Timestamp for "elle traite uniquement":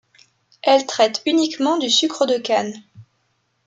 0.63-1.77